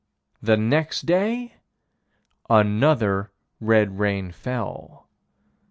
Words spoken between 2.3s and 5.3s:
another red rain fell.